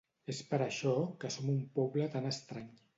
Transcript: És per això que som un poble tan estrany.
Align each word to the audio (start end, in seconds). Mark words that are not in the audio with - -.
És 0.33 0.39
per 0.53 0.59
això 0.67 0.95
que 1.25 1.33
som 1.37 1.55
un 1.57 1.63
poble 1.79 2.13
tan 2.19 2.31
estrany. 2.35 2.71